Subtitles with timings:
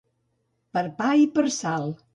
[0.77, 1.91] Per pa i per sal.